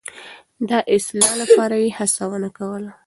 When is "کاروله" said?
2.57-2.91